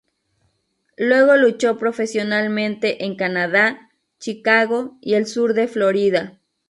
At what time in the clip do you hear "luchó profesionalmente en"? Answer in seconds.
1.37-3.15